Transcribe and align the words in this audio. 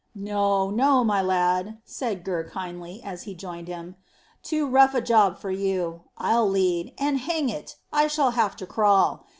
"No, 0.15 0.71
no, 0.71 1.03
my 1.03 1.21
lad," 1.21 1.77
said 1.85 2.23
Gurr 2.23 2.49
kindly, 2.49 3.03
as 3.03 3.25
he 3.29 3.35
joined 3.35 3.67
him. 3.67 3.97
"Too 4.41 4.67
rough 4.67 4.95
a 4.95 4.99
job 5.01 5.37
for 5.37 5.51
you. 5.51 6.05
I'll 6.17 6.49
lead, 6.49 6.95
and, 6.97 7.19
hang 7.19 7.49
it! 7.49 7.75
I 7.93 8.07
shall 8.07 8.31
have 8.31 8.55
to 8.55 8.65
crawl. 8.65 9.27